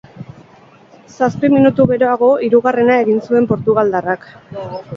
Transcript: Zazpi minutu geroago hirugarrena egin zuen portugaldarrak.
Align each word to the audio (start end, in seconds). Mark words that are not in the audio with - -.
Zazpi 1.17 1.51
minutu 1.57 1.85
geroago 1.93 2.31
hirugarrena 2.47 2.99
egin 3.05 3.23
zuen 3.29 3.49
portugaldarrak. 3.55 4.31